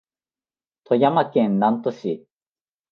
[0.85, 2.25] 富山県南砺市